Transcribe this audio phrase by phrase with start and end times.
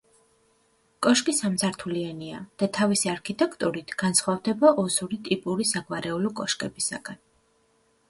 [1.07, 7.27] კოშკი სამსართულიანია და თავისი არქიტექტურით განსხვავდება ოსური ტიპური საგვარეულო კოშკებისაგან.